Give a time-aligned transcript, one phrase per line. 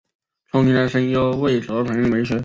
[0.51, 2.35] 憧憬的声优为泽城美雪。